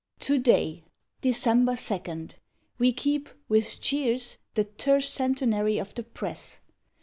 [0.27, 0.83] ]To day
[1.21, 2.29] (December 2)
[2.79, 6.59] we keep, with cheers, The Tercentenary of the Press!